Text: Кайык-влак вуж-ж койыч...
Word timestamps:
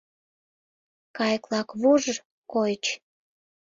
Кайык-влак 1.17 1.69
вуж-ж 1.81 2.17
койыч... 2.51 2.85